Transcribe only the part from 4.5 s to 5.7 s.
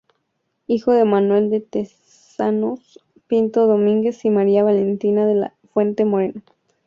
Valentina de la